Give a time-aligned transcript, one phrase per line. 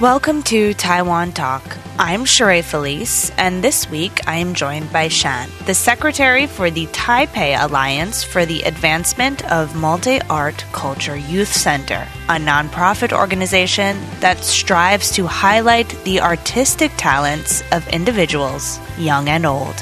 [0.00, 1.76] Welcome to Taiwan Talk.
[1.98, 6.86] I'm Sheree Felice, and this week I am joined by Shan, the Secretary for the
[6.86, 14.38] Taipei Alliance for the Advancement of Multi Art Culture Youth Center, a nonprofit organization that
[14.44, 19.76] strives to highlight the artistic talents of individuals, young and old.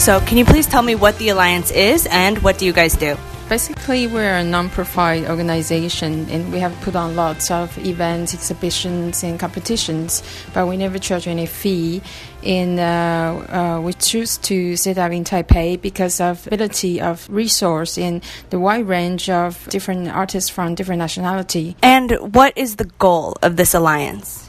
[0.00, 2.96] So, can you please tell me what the Alliance is and what do you guys
[2.96, 3.18] do?
[3.52, 9.38] Basically, we're a non-profit organization, and we have put on lots of events, exhibitions, and
[9.38, 10.22] competitions.
[10.54, 12.00] But we never charge any fee.
[12.42, 17.98] And uh, uh, we choose to set up in Taipei because of ability of resource
[17.98, 21.76] and the wide range of different artists from different nationality.
[21.82, 24.41] And what is the goal of this alliance?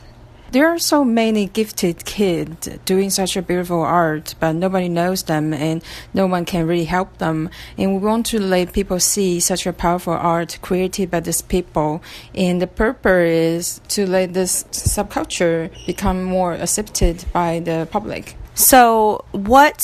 [0.54, 5.52] There are so many gifted kids doing such a beautiful art, but nobody knows them
[5.52, 7.50] and no one can really help them.
[7.76, 12.04] And we want to let people see such a powerful art created by these people.
[12.36, 18.36] And the purpose is to let this subculture become more accepted by the public.
[18.54, 19.80] So, what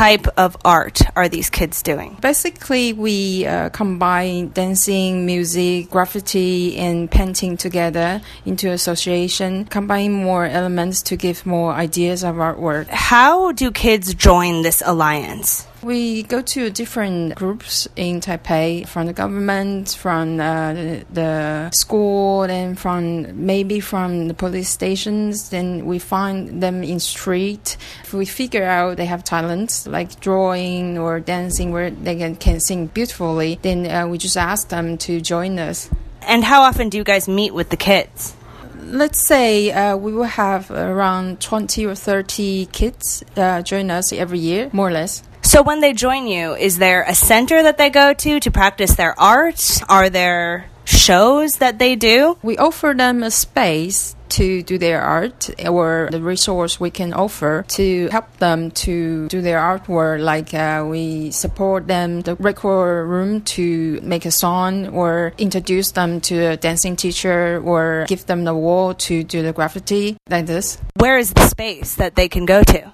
[0.00, 2.16] type of art are these kids doing?
[2.22, 11.02] Basically, we uh, combine dancing, music, graffiti, and painting together into association, combine more elements
[11.02, 12.86] to give more ideas of artwork.
[12.88, 15.66] How do kids join this alliance?
[15.82, 22.42] We go to different groups in Taipei from the government, from uh, the, the school,
[22.42, 25.48] and from maybe from the police stations.
[25.48, 27.78] Then we find them in street.
[28.02, 32.60] If we figure out they have talents like drawing or dancing, where they can, can
[32.60, 35.88] sing beautifully, then uh, we just ask them to join us.
[36.22, 38.36] And how often do you guys meet with the kids?
[38.82, 44.38] let's say uh, we will have around 20 or 30 kids uh, join us every
[44.38, 45.22] year, more or less.
[45.50, 48.94] So when they join you, is there a center that they go to to practice
[48.94, 49.82] their art?
[49.88, 52.38] Are there shows that they do?
[52.40, 57.64] We offer them a space to do their art or the resource we can offer
[57.66, 63.40] to help them to do their artwork like uh, we support them the record room
[63.40, 68.54] to make a song or introduce them to a dancing teacher or give them the
[68.54, 72.62] wall to do the graffiti like this where is the space that they can go
[72.62, 72.92] to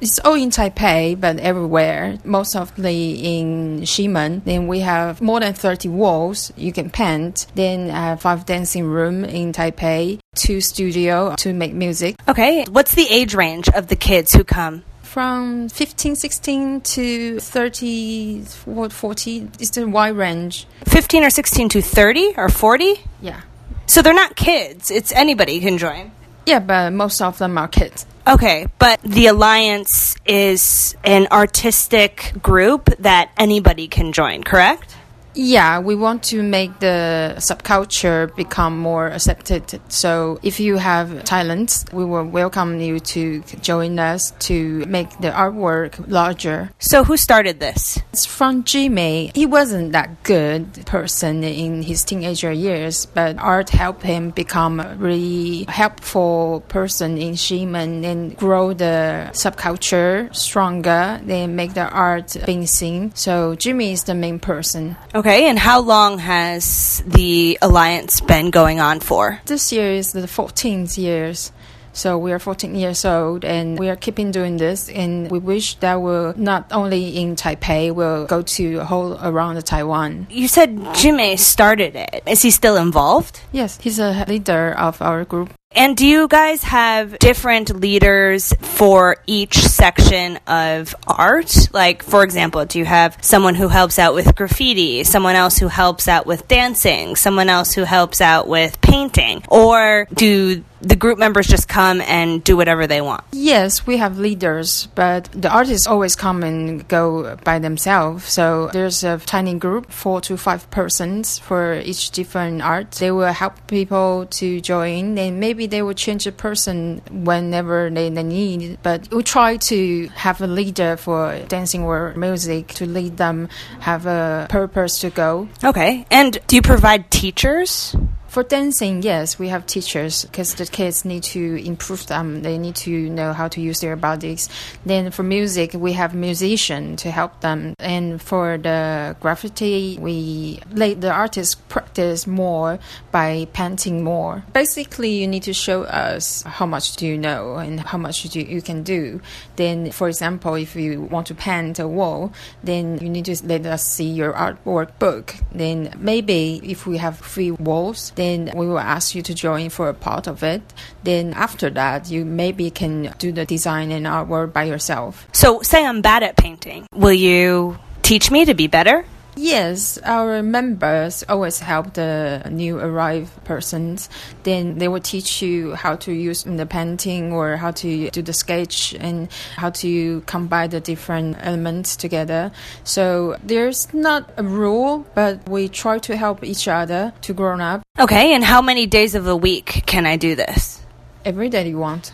[0.00, 2.18] it's all in Taipei, but everywhere.
[2.24, 4.44] Most of the in Ximen.
[4.44, 7.46] Then we have more than 30 walls you can paint.
[7.54, 12.16] Then uh, five dancing room in Taipei, two studio to make music.
[12.28, 14.84] Okay, what's the age range of the kids who come?
[15.02, 19.48] From 15, 16 to 30, 40.
[19.58, 20.66] It's a wide range.
[20.86, 23.00] 15 or 16 to 30 or 40?
[23.22, 23.40] Yeah.
[23.86, 24.90] So they're not kids.
[24.90, 26.12] It's anybody can join.
[26.44, 28.06] Yeah, but most of them are kids.
[28.28, 34.97] Okay, but the Alliance is an artistic group that anybody can join, correct?
[35.40, 39.80] Yeah, we want to make the subculture become more accepted.
[39.86, 45.30] So if you have talents, we will welcome you to join us to make the
[45.30, 46.70] artwork larger.
[46.80, 48.00] So who started this?
[48.12, 49.30] It's from Jimmy.
[49.32, 54.96] He wasn't that good person in his teenager years, but art helped him become a
[54.96, 61.20] really helpful person in Ximen and grow the subculture stronger.
[61.22, 63.14] then make the art being seen.
[63.14, 64.96] So Jimmy is the main person.
[65.14, 65.27] Okay.
[65.28, 69.38] Okay, and how long has the alliance been going on for?
[69.44, 71.52] This year is the 14th years.
[71.92, 75.74] So we are 14 years old and we are keeping doing this and we wish
[75.80, 80.28] that we'll not only in Taipei, we'll go to whole around Taiwan.
[80.30, 82.22] You said Jimmy started it.
[82.24, 83.42] Is he still involved?
[83.52, 85.52] Yes, he's a leader of our group.
[85.72, 91.54] And do you guys have different leaders for each section of art?
[91.74, 95.68] Like, for example, do you have someone who helps out with graffiti, someone else who
[95.68, 99.44] helps out with dancing, someone else who helps out with painting?
[99.50, 103.24] Or do the group members just come and do whatever they want?
[103.32, 108.24] Yes, we have leaders, but the artists always come and go by themselves.
[108.24, 112.92] So there's a tiny group, four to five persons for each different art.
[112.92, 118.08] They will help people to join and maybe they will change a person whenever they,
[118.10, 118.78] they need.
[118.82, 123.48] But we try to have a leader for dancing or music to lead them,
[123.80, 125.48] have a purpose to go.
[125.62, 126.06] Okay.
[126.10, 127.96] And do you provide teachers?
[128.28, 132.42] For dancing, yes, we have teachers because the kids need to improve them.
[132.42, 134.50] They need to know how to use their bodies.
[134.84, 137.74] Then for music, we have musicians to help them.
[137.78, 142.78] And for the graffiti, we let the artists practice more
[143.10, 144.44] by painting more.
[144.52, 148.40] Basically, you need to show us how much do you know and how much do
[148.40, 149.22] you can do.
[149.56, 153.64] Then, for example, if you want to paint a wall, then you need to let
[153.64, 155.34] us see your artwork book.
[155.50, 159.88] Then maybe if we have three walls, then we will ask you to join for
[159.88, 160.62] a part of it.
[161.04, 165.26] Then after that, you maybe can do the design and artwork by yourself.
[165.32, 166.86] So, say I'm bad at painting.
[166.92, 169.04] Will you teach me to be better?
[169.38, 174.10] Yes, our members always help the new arrived persons.
[174.42, 178.32] Then they will teach you how to use the painting or how to do the
[178.32, 182.50] sketch and how to combine the different elements together.
[182.82, 187.82] So there's not a rule, but we try to help each other to grow up.
[187.96, 190.82] Okay, and how many days of the week can I do this?
[191.24, 192.12] Every day you want.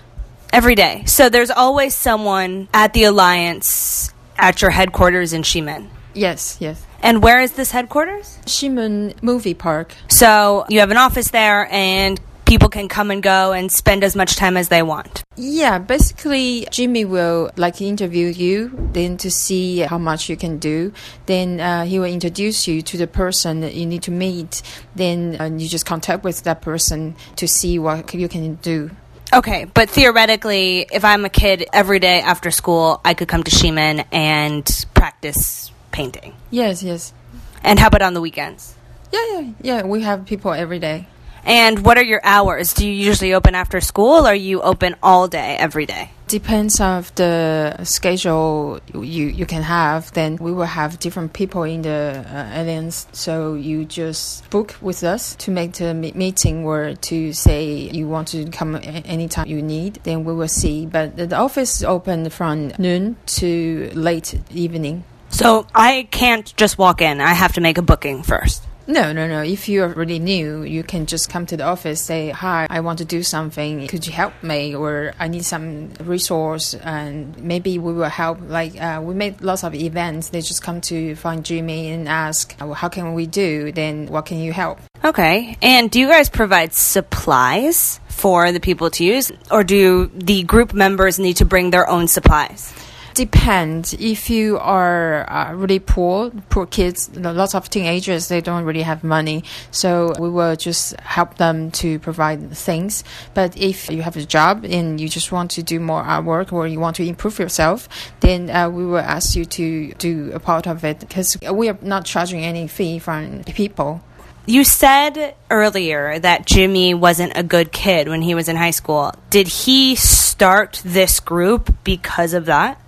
[0.53, 1.05] Every day.
[1.07, 5.89] So there's always someone at the Alliance at your headquarters in Ximen.
[6.13, 6.85] Yes, yes.
[7.05, 8.39] And where is this headquarters?
[8.47, 9.93] Ximen Movie Park.
[10.09, 14.17] So you have an office there and people can come and go and spend as
[14.17, 15.23] much time as they want.
[15.37, 20.95] Yeah, basically, Jimmy will like interview you, then to see how much you can do.
[21.27, 24.63] Then uh, he will introduce you to the person that you need to meet.
[24.97, 28.91] Then uh, you just contact with that person to see what you can do.
[29.31, 33.51] Okay, but theoretically, if I'm a kid every day after school, I could come to
[33.51, 36.35] Ximen and practice painting.
[36.51, 37.15] Yes, yes.
[37.63, 38.75] And how about on the weekends?
[39.13, 39.83] Yeah, yeah, yeah.
[39.85, 41.07] We have people every day.
[41.47, 42.73] And what are your hours?
[42.73, 46.11] Do you usually open after school or you open all day every day?
[46.27, 50.11] Depends of the schedule you you can have.
[50.13, 53.07] Then we will have different people in the uh, alliance.
[53.13, 58.29] So you just book with us to make the meeting or to say you want
[58.29, 60.01] to come anytime you need.
[60.03, 60.87] Then we will see.
[60.87, 65.05] But the office is open from noon to late evening.
[65.35, 67.21] So I can't just walk in.
[67.21, 68.63] I have to make a booking first.
[68.87, 69.43] No, no, no.
[69.43, 72.99] If you're really new, you can just come to the office, say, Hi, I want
[72.99, 73.89] to do something.
[73.89, 74.75] Could you help me?
[74.75, 78.39] Or I need some resource and maybe we will help.
[78.47, 80.29] Like, uh, we made lots of events.
[80.29, 83.73] They just come to find Jimmy and ask, "Oh, How can we do?
[83.73, 84.79] Then what can you help?
[85.03, 85.57] Okay.
[85.63, 89.33] And do you guys provide supplies for the people to use?
[89.51, 92.73] Or do the group members need to bring their own supplies?
[93.15, 93.95] Depends.
[93.95, 99.05] If you are uh, really poor, poor kids, lots of teenagers, they don't really have
[99.05, 99.45] money.
[99.71, 103.05] So we will just help them to provide things.
[103.33, 106.67] But if you have a job and you just want to do more artwork or
[106.67, 107.89] you want to improve yourself,
[108.19, 111.79] then uh, we will ask you to do a part of it because we are
[111.83, 114.03] not charging any fee from people.
[114.47, 119.15] You said earlier that Jimmy wasn't a good kid when he was in high school.
[119.31, 122.81] Did he start this group because of that?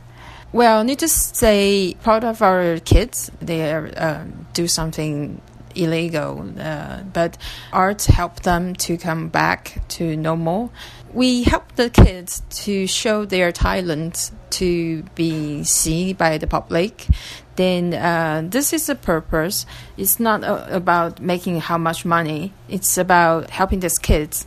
[0.53, 5.41] Well, need to say, part of our kids they uh, do something
[5.75, 7.37] illegal, uh, but
[7.73, 10.73] art help them to come back to normal.
[11.13, 17.07] We help the kids to show their talent to be seen by the public.
[17.57, 19.67] Then uh, this is the purpose.
[19.97, 22.53] It's not uh, about making how much money.
[22.69, 24.47] It's about helping these kids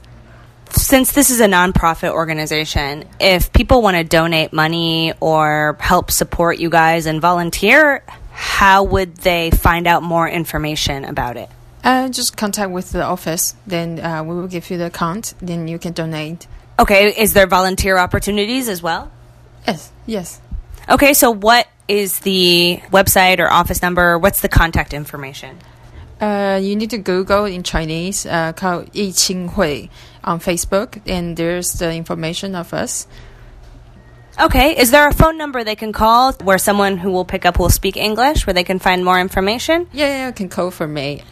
[0.71, 6.59] since this is a nonprofit organization, if people want to donate money or help support
[6.59, 11.49] you guys and volunteer, how would they find out more information about it?
[11.83, 13.55] Uh, just contact with the office.
[13.65, 15.33] Then uh, we will give you the account.
[15.41, 16.47] Then you can donate.
[16.77, 19.11] Okay, is there volunteer opportunities as well?
[19.67, 20.41] Yes, yes.
[20.87, 24.17] Okay, so what is the website or office number?
[24.17, 25.57] What's the contact information?
[26.19, 29.89] Uh, you need to Google in Chinese, uh, called Yi Qing Hui
[30.23, 33.07] on Facebook, and there's the information of us.
[34.39, 37.59] Okay, is there a phone number they can call where someone who will pick up
[37.59, 39.87] will speak English where they can find more information?
[39.91, 41.23] Yeah, yeah, you can call for me.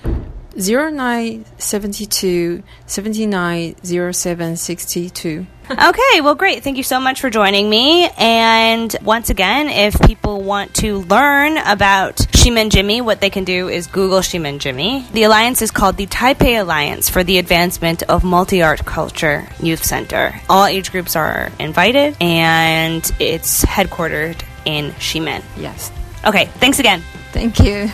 [0.57, 5.47] 0972 79 0762.
[5.69, 6.63] okay, well, great.
[6.63, 8.09] Thank you so much for joining me.
[8.17, 12.17] And once again, if people want to learn about
[12.47, 15.05] Ximen Jimmy, what they can do is Google Ximen Jimmy.
[15.11, 19.83] The alliance is called the Taipei Alliance for the Advancement of Multi Art Culture Youth
[19.83, 20.33] Center.
[20.49, 25.43] All age groups are invited, and it's headquartered in Ximen.
[25.57, 25.91] Yes.
[26.23, 27.01] Okay, thanks again.
[27.33, 27.87] Thank you.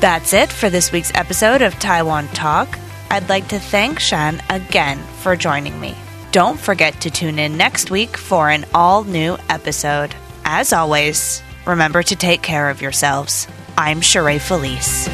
[0.00, 2.78] That's it for this week's episode of Taiwan Talk.
[3.10, 5.96] I'd like to thank Shan again for joining me.
[6.32, 10.14] Don't forget to tune in next week for an all new episode.
[10.46, 13.46] As always, remember to take care of yourselves.
[13.76, 15.10] I'm Sheree Felice.